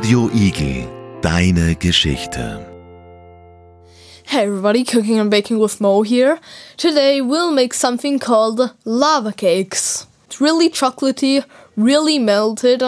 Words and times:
Radio 0.00 0.30
Igel, 0.32 1.20
deine 1.20 1.74
Geschichte. 1.74 2.66
Hey 4.24 4.46
everybody, 4.46 4.82
cooking 4.82 5.18
and 5.18 5.30
baking 5.30 5.58
with 5.58 5.78
Mo 5.78 6.00
here. 6.00 6.38
Today 6.78 7.20
we'll 7.20 7.52
make 7.52 7.74
something 7.74 8.18
called 8.18 8.74
lava 8.86 9.34
cakes. 9.34 10.06
It's 10.24 10.40
really 10.40 10.70
chocolatey, 10.70 11.44
really 11.76 12.18
melted, 12.18 12.82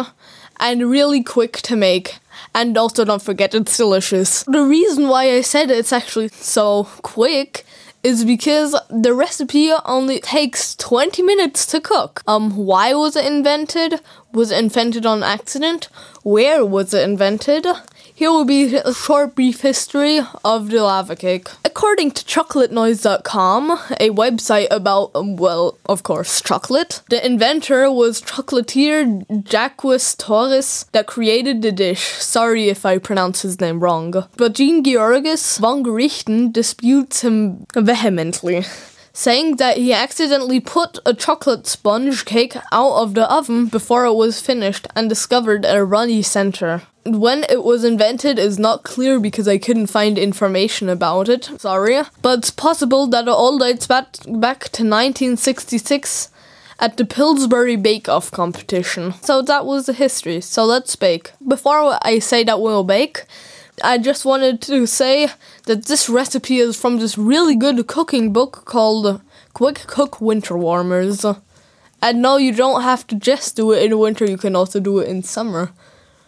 and 0.59 0.91
really 0.91 1.23
quick 1.23 1.61
to 1.65 1.77
make. 1.77 2.19
And 2.55 2.79
also 2.79 3.05
don't 3.05 3.21
forget 3.21 3.55
it's 3.55 3.77
delicious. 3.77 4.43
The 4.45 4.63
reason 4.63 5.09
why 5.09 5.33
I 5.33 5.43
said 5.43 5.71
it's 5.71 5.93
actually 5.93 6.29
so 6.29 6.85
quick 7.03 7.67
is 8.03 8.25
because 8.25 8.75
the 8.91 9.15
recipe 9.15 9.73
only 9.85 10.21
takes 10.21 10.75
20 10.75 11.23
minutes 11.23 11.67
to 11.67 11.81
cook. 11.81 12.23
Um, 12.27 12.57
why 12.57 12.95
was 12.95 13.15
it 13.15 13.25
invented? 13.25 14.01
Was 14.33 14.51
it 14.51 14.59
invented 14.59 15.07
on 15.07 15.23
accident? 15.23 15.89
Where 16.23 16.65
was 16.65 16.93
it 16.93 17.09
invented? 17.09 17.67
Here 18.15 18.31
will 18.31 18.45
be 18.45 18.77
a 18.77 18.93
short 18.93 19.35
brief 19.35 19.63
history 19.63 20.21
of 20.45 20.71
the 20.71 20.83
lava 20.83 21.17
cake. 21.17 21.49
According 21.65 22.13
to 22.13 22.25
chocolatenoise.com, 22.25 23.71
a 23.99 24.11
website 24.11 24.69
about, 24.71 25.11
well, 25.15 25.79
of 25.87 26.03
course, 26.03 26.41
chocolate, 26.41 27.03
the 27.09 27.25
inventor 27.25 27.91
was 27.91 28.23
chocolatier 28.23 29.25
Jacques 29.49 29.83
Torres 30.19 30.87
that 30.93 31.07
created 31.07 31.63
the 31.63 31.73
dish. 31.73 32.03
Sorry 32.03 32.69
if 32.69 32.85
I 32.85 32.99
pronounce 32.99 33.43
his 33.43 33.61
name 33.61 33.81
wrong. 33.81 34.15
But 34.37 34.55
Jean 34.55 34.85
Georges 34.85 35.59
Vongerichten 35.59 36.53
disputes 36.53 37.23
him 37.23 37.67
vehemently 37.75 38.65
saying 39.13 39.57
that 39.57 39.77
he 39.77 39.93
accidentally 39.93 40.61
put 40.61 40.99
a 41.05 41.15
chocolate 41.15 41.67
sponge 41.67 42.25
cake 42.25 42.57
out 42.71 42.95
of 42.95 43.15
the 43.15 43.31
oven 43.31 43.67
before 43.67 44.05
it 44.05 44.15
was 44.15 44.41
finished 44.41 44.87
and 44.97 45.09
discovered 45.09 45.65
a 45.65 45.85
runny 45.85 46.23
center. 46.23 46.83
When 47.05 47.45
it 47.49 47.65
was 47.65 47.85
invented 47.85 48.39
is 48.39 48.59
not 48.59 48.85
clear 48.85 49.19
because 49.19 49.49
I 49.49 49.59
couldn't 49.59 49.89
find 49.89 50.17
information 50.17 50.89
about 50.89 51.29
it, 51.29 51.51
sorry, 51.59 52.01
but 52.23 52.39
it's 52.39 52.51
possible 52.51 53.07
that 53.09 53.27
it 53.27 53.31
all 53.31 53.59
dates 53.59 53.87
back, 53.87 54.17
back 54.27 54.61
to 54.71 54.85
1966 54.85 56.29
at 56.79 56.97
the 56.97 57.05
Pillsbury 57.05 57.77
Bake 57.77 58.09
Off 58.09 58.31
competition. 58.31 59.15
So 59.23 59.43
that 59.43 59.67
was 59.67 59.87
the 59.87 59.93
history, 59.93 60.41
so 60.41 60.65
let's 60.65 60.95
bake. 60.97 61.33
Before 61.47 61.99
I 62.03 62.19
say 62.21 62.45
that 62.45 62.61
we'll 62.61 62.85
bake, 62.85 63.25
I 63.81 63.97
just 63.97 64.25
wanted 64.27 64.61
to 64.63 64.87
say 64.87 65.29
that 65.65 65.87
this 65.87 66.09
recipe 66.09 66.59
is 66.59 66.79
from 66.79 66.99
this 66.99 67.17
really 67.17 67.57
good 67.57 67.87
cooking 67.87 68.33
book 68.33 68.65
called 68.67 69.23
Quick 69.55 69.85
Cook 69.87 70.21
Winter 70.21 70.59
Warmers. 70.59 71.25
And 72.03 72.21
no, 72.21 72.37
you 72.37 72.53
don't 72.53 72.83
have 72.83 73.07
to 73.07 73.15
just 73.15 73.57
do 73.57 73.73
it 73.73 73.83
in 73.83 73.99
winter, 73.99 74.27
you 74.27 74.37
can 74.37 74.55
also 74.55 74.79
do 74.79 74.99
it 74.99 75.09
in 75.09 75.23
summer. 75.23 75.71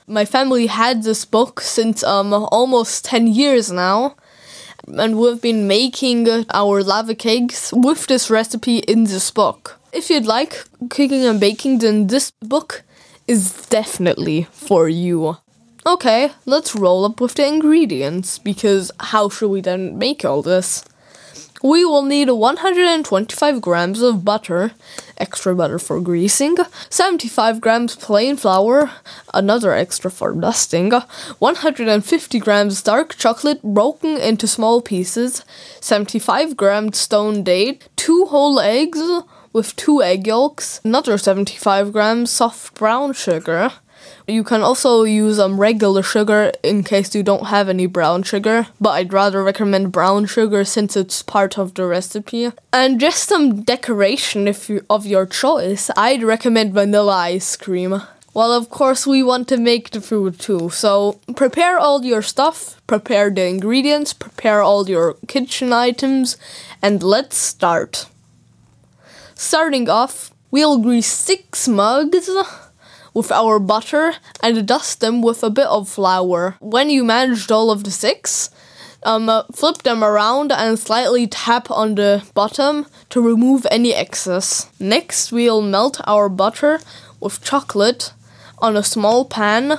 My 0.06 0.24
family 0.24 0.68
had 0.68 1.02
this 1.02 1.24
book 1.24 1.60
since 1.60 2.02
um 2.02 2.32
almost 2.32 3.04
10 3.04 3.26
years 3.26 3.70
now, 3.70 4.16
and 4.86 5.18
we've 5.18 5.40
been 5.40 5.66
making 5.66 6.28
our 6.52 6.82
lava 6.82 7.14
cakes 7.14 7.72
with 7.72 8.06
this 8.06 8.30
recipe 8.30 8.78
in 8.78 9.04
this 9.04 9.30
book. 9.30 9.78
If 9.92 10.10
you'd 10.10 10.26
like 10.26 10.64
cooking 10.88 11.24
and 11.24 11.40
baking, 11.40 11.78
then 11.78 12.06
this 12.06 12.32
book 12.40 12.84
is 13.26 13.66
definitely 13.66 14.44
for 14.50 14.88
you. 14.88 15.36
Okay, 15.86 16.30
let's 16.46 16.74
roll 16.74 17.04
up 17.04 17.20
with 17.20 17.34
the 17.34 17.46
ingredients 17.46 18.38
because 18.38 18.90
how 19.00 19.28
should 19.28 19.50
we 19.50 19.60
then 19.60 19.98
make 19.98 20.24
all 20.24 20.40
this? 20.40 20.82
We 21.62 21.84
will 21.84 22.02
need 22.02 22.30
125 22.30 23.60
grams 23.60 24.00
of 24.00 24.24
butter, 24.24 24.72
extra 25.18 25.54
butter 25.54 25.78
for 25.78 26.00
greasing, 26.00 26.56
75 26.88 27.60
grams 27.60 27.96
plain 27.96 28.36
flour, 28.36 28.92
another 29.34 29.74
extra 29.74 30.10
for 30.10 30.32
dusting, 30.32 30.90
150 30.90 32.38
grams 32.38 32.82
dark 32.82 33.16
chocolate 33.16 33.62
broken 33.62 34.16
into 34.16 34.46
small 34.46 34.80
pieces, 34.80 35.44
75 35.80 36.56
grams 36.56 36.96
stone 36.96 37.42
date, 37.42 37.90
2 37.96 38.24
whole 38.26 38.58
eggs 38.58 39.02
with 39.52 39.76
2 39.76 40.02
egg 40.02 40.26
yolks, 40.26 40.80
another 40.82 41.18
75 41.18 41.92
grams 41.92 42.30
soft 42.30 42.74
brown 42.74 43.12
sugar, 43.12 43.70
you 44.26 44.42
can 44.42 44.62
also 44.62 45.02
use 45.02 45.38
um, 45.38 45.60
regular 45.60 46.02
sugar 46.02 46.52
in 46.62 46.82
case 46.82 47.14
you 47.14 47.22
don't 47.22 47.46
have 47.46 47.68
any 47.68 47.86
brown 47.86 48.22
sugar, 48.22 48.68
but 48.80 48.90
I'd 48.90 49.12
rather 49.12 49.42
recommend 49.42 49.92
brown 49.92 50.26
sugar 50.26 50.64
since 50.64 50.96
it's 50.96 51.22
part 51.22 51.58
of 51.58 51.74
the 51.74 51.86
recipe. 51.86 52.50
And 52.72 52.98
just 52.98 53.28
some 53.28 53.62
decoration 53.62 54.48
if 54.48 54.68
you, 54.68 54.84
of 54.88 55.04
your 55.06 55.26
choice, 55.26 55.90
I'd 55.96 56.22
recommend 56.22 56.72
vanilla 56.72 57.16
ice 57.16 57.56
cream. 57.56 58.00
Well, 58.32 58.52
of 58.52 58.68
course, 58.68 59.06
we 59.06 59.22
want 59.22 59.46
to 59.48 59.56
make 59.56 59.90
the 59.90 60.00
food 60.00 60.40
too, 60.40 60.68
so 60.70 61.20
prepare 61.36 61.78
all 61.78 62.04
your 62.04 62.22
stuff, 62.22 62.80
prepare 62.88 63.30
the 63.30 63.46
ingredients, 63.46 64.12
prepare 64.12 64.60
all 64.60 64.88
your 64.88 65.14
kitchen 65.28 65.72
items, 65.72 66.36
and 66.82 67.00
let's 67.00 67.36
start. 67.36 68.06
Starting 69.36 69.88
off, 69.88 70.32
we'll 70.50 70.78
grease 70.78 71.06
six 71.06 71.68
mugs 71.68 72.28
with 73.14 73.30
our 73.30 73.58
butter 73.58 74.14
and 74.42 74.66
dust 74.66 75.00
them 75.00 75.22
with 75.22 75.42
a 75.42 75.50
bit 75.50 75.66
of 75.66 75.88
flour. 75.88 76.56
When 76.60 76.90
you 76.90 77.04
managed 77.04 77.50
all 77.50 77.70
of 77.70 77.84
the 77.84 77.90
six, 77.90 78.50
um, 79.04 79.28
uh, 79.28 79.44
flip 79.52 79.82
them 79.82 80.02
around 80.02 80.50
and 80.50 80.78
slightly 80.78 81.26
tap 81.26 81.70
on 81.70 81.94
the 81.94 82.24
bottom 82.34 82.86
to 83.10 83.20
remove 83.20 83.66
any 83.70 83.94
excess. 83.94 84.68
Next, 84.80 85.30
we'll 85.30 85.62
melt 85.62 86.00
our 86.06 86.28
butter 86.28 86.80
with 87.20 87.42
chocolate 87.42 88.12
on 88.58 88.76
a 88.76 88.82
small 88.82 89.24
pan 89.24 89.78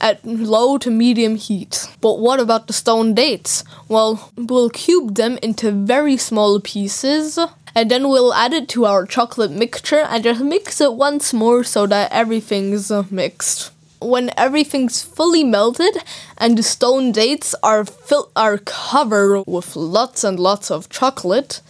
at 0.00 0.24
low 0.24 0.76
to 0.78 0.90
medium 0.90 1.36
heat. 1.36 1.86
But 2.00 2.18
what 2.18 2.40
about 2.40 2.66
the 2.66 2.72
stone 2.72 3.14
dates? 3.14 3.64
Well, 3.88 4.30
we'll 4.36 4.70
cube 4.70 5.14
them 5.14 5.38
into 5.42 5.70
very 5.70 6.16
small 6.16 6.60
pieces 6.60 7.38
and 7.74 7.90
then 7.90 8.08
we'll 8.08 8.34
add 8.34 8.52
it 8.52 8.68
to 8.70 8.84
our 8.84 9.06
chocolate 9.06 9.50
mixture 9.50 10.00
and 10.08 10.24
just 10.24 10.42
mix 10.42 10.80
it 10.80 10.94
once 10.94 11.32
more 11.32 11.64
so 11.64 11.86
that 11.86 12.12
everything's 12.12 12.90
uh, 12.90 13.04
mixed. 13.10 13.70
When 14.00 14.30
everything's 14.36 15.02
fully 15.02 15.44
melted 15.44 15.96
and 16.36 16.58
the 16.58 16.62
stone 16.62 17.12
dates 17.12 17.54
are 17.62 17.84
fil- 17.84 18.30
are 18.34 18.58
covered 18.58 19.44
with 19.46 19.76
lots 19.76 20.24
and 20.24 20.40
lots 20.40 20.70
of 20.70 20.88
chocolate, 20.88 21.60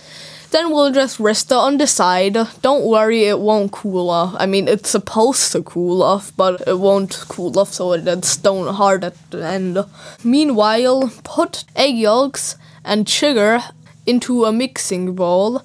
then 0.50 0.70
we'll 0.70 0.92
just 0.92 1.20
rest 1.20 1.50
it 1.50 1.56
on 1.56 1.78
the 1.78 1.86
side. 1.86 2.36
Don't 2.62 2.84
worry, 2.84 3.24
it 3.24 3.38
won't 3.38 3.72
cool 3.72 4.08
off. 4.10 4.34
I 4.38 4.46
mean, 4.46 4.68
it's 4.68 4.90
supposed 4.90 5.52
to 5.52 5.62
cool 5.62 6.02
off, 6.02 6.32
but 6.36 6.62
it 6.66 6.78
won't 6.78 7.24
cool 7.28 7.58
off 7.58 7.72
so 7.72 7.92
it's 7.92 8.28
stone 8.28 8.72
hard 8.74 9.04
at 9.04 9.30
the 9.30 9.44
end. 9.46 9.78
Meanwhile, 10.24 11.12
put 11.24 11.64
egg 11.76 11.96
yolks 11.96 12.56
and 12.84 13.08
sugar 13.08 13.60
into 14.06 14.44
a 14.44 14.52
mixing 14.52 15.14
bowl 15.14 15.62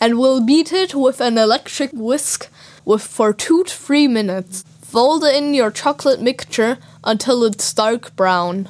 and 0.00 0.18
we'll 0.18 0.40
beat 0.44 0.72
it 0.72 0.94
with 0.94 1.20
an 1.20 1.38
electric 1.38 1.90
whisk 1.92 2.48
with 2.84 3.02
for 3.02 3.32
2 3.32 3.64
to 3.64 3.70
3 3.70 4.08
minutes. 4.08 4.64
Fold 4.82 5.24
in 5.24 5.54
your 5.54 5.70
chocolate 5.70 6.22
mixture 6.22 6.78
until 7.04 7.44
it's 7.44 7.74
dark 7.74 8.14
brown. 8.16 8.68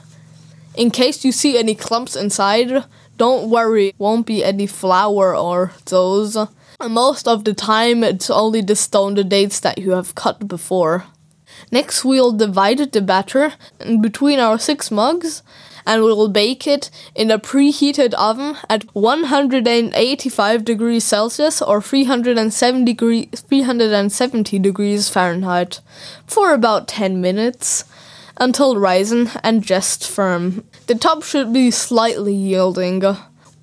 In 0.75 0.91
case 0.91 1.25
you 1.25 1.33
see 1.33 1.59
any 1.59 1.75
clumps 1.75 2.17
inside, 2.17 2.85
don't 3.17 3.49
worry, 3.49 3.95
won't 3.99 4.27
be 4.27 4.45
any 4.45 4.67
flour 4.67 5.35
or 5.37 5.73
those. 5.87 6.37
Most 6.87 7.27
of 7.27 7.45
the 7.45 7.55
time, 7.55 8.05
it's 8.05 8.29
only 8.29 8.61
the 8.61 8.77
stoned 8.77 9.29
dates 9.31 9.61
that 9.61 9.79
you 9.79 9.93
have 9.93 10.15
cut 10.15 10.47
before. 10.47 11.05
Next, 11.71 12.05
we'll 12.05 12.33
divide 12.33 12.79
the 12.93 13.01
batter 13.01 13.55
between 14.01 14.39
our 14.39 14.59
six 14.59 14.91
mugs 14.91 15.43
and 15.87 16.03
we'll 16.03 16.29
bake 16.29 16.67
it 16.67 16.91
in 17.15 17.31
a 17.31 17.39
preheated 17.39 18.13
oven 18.15 18.57
at 18.69 18.83
185 18.95 20.65
degrees 20.65 21.05
Celsius 21.05 21.63
or 21.63 21.81
370 21.81 22.85
degrees, 22.85 23.29
370 23.49 24.59
degrees 24.59 25.09
Fahrenheit 25.09 25.81
for 26.27 26.53
about 26.53 26.89
10 26.89 27.21
minutes 27.21 27.85
until 28.37 28.77
risen 28.77 29.31
and 29.43 29.63
just 29.63 30.07
firm. 30.07 30.65
The 30.89 30.97
top 30.97 31.23
should 31.23 31.53
be 31.53 31.71
slightly 31.71 32.35
yielding. 32.35 33.03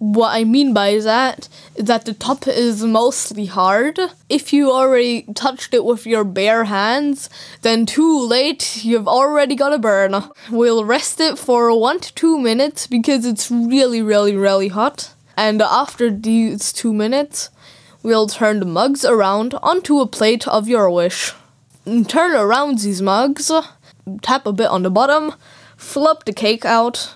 What 0.04 0.36
I 0.36 0.44
mean 0.44 0.74
by 0.74 1.00
that 1.00 1.48
is 1.76 1.86
that 1.86 2.04
the 2.04 2.14
top 2.14 2.46
is 2.46 2.84
mostly 2.84 3.46
hard. 3.46 3.98
If 4.28 4.52
you 4.52 4.70
already 4.70 5.22
touched 5.34 5.74
it 5.74 5.86
with 5.86 6.06
your 6.06 6.26
bare 6.26 6.66
hands, 6.66 7.30
then 7.62 7.86
too 7.86 8.20
late, 8.28 8.84
you've 8.84 9.08
already 9.08 9.56
got 9.56 9.72
a 9.72 9.80
burn. 9.80 10.14
We'll 10.52 10.84
rest 10.84 11.22
it 11.22 11.40
for 11.40 11.74
one 11.80 12.02
to 12.02 12.14
two 12.16 12.38
minutes 12.38 12.86
because 12.86 13.26
it's 13.26 13.50
really, 13.50 14.02
really, 14.02 14.36
really 14.36 14.68
hot. 14.68 15.14
And 15.38 15.62
after 15.62 16.12
these 16.12 16.74
two 16.74 16.94
minutes, 16.94 17.50
we'll 18.04 18.28
turn 18.28 18.60
the 18.60 18.66
mugs 18.66 19.06
around 19.06 19.54
onto 19.64 20.02
a 20.02 20.06
plate 20.06 20.46
of 20.50 20.68
your 20.68 20.90
wish. 20.90 21.32
Turn 22.10 22.36
around 22.36 22.80
these 22.80 23.02
mugs, 23.02 23.50
tap 24.22 24.46
a 24.46 24.52
bit 24.52 24.68
on 24.68 24.84
the 24.84 24.92
bottom, 24.92 25.34
flip 25.78 26.26
the 26.26 26.34
cake 26.34 26.66
out, 26.66 27.16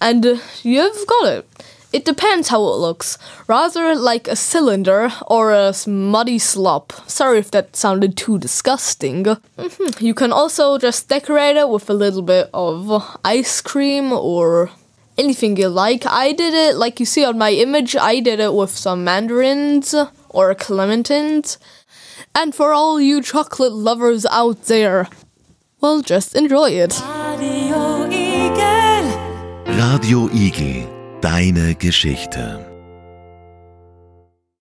and 0.00 0.40
you've 0.62 1.06
got 1.08 1.26
it. 1.26 1.46
It 1.92 2.04
depends 2.04 2.48
how 2.48 2.60
it 2.62 2.76
looks. 2.78 3.18
Rather 3.48 3.96
like 3.96 4.28
a 4.28 4.36
cylinder 4.36 5.10
or 5.26 5.52
a 5.52 5.74
muddy 5.86 6.38
slop. 6.38 6.92
Sorry 7.08 7.38
if 7.38 7.50
that 7.50 7.74
sounded 7.74 8.16
too 8.16 8.38
disgusting. 8.38 9.24
Mhm. 9.58 10.00
You 10.00 10.14
can 10.14 10.32
also 10.32 10.78
just 10.78 11.08
decorate 11.08 11.56
it 11.56 11.68
with 11.68 11.90
a 11.90 11.94
little 11.94 12.22
bit 12.22 12.48
of 12.54 13.02
ice 13.24 13.60
cream 13.60 14.12
or 14.12 14.70
anything 15.18 15.56
you 15.56 15.68
like. 15.68 16.06
I 16.06 16.32
did 16.32 16.54
it, 16.54 16.76
like 16.76 17.00
you 17.00 17.06
see 17.06 17.24
on 17.24 17.36
my 17.38 17.50
image, 17.50 17.96
I 17.96 18.20
did 18.20 18.38
it 18.40 18.54
with 18.54 18.70
some 18.70 19.02
mandarins 19.04 19.92
or 20.28 20.54
clementines. 20.54 21.58
And 22.34 22.54
for 22.54 22.72
all 22.72 23.00
you 23.00 23.20
chocolate 23.20 23.72
lovers 23.72 24.24
out 24.30 24.66
there, 24.66 25.08
well, 25.80 26.00
just 26.02 26.36
enjoy 26.36 26.70
it. 26.70 26.94
Radio 27.36 28.06
Igel. 28.08 29.04
Radio 29.66 30.28
Igel, 30.32 30.86
deine 31.20 31.74
Geschichte. 31.74 32.79